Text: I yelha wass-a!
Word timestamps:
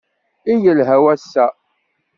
I 0.51 0.53
yelha 0.63 0.95
wass-a! 1.03 1.45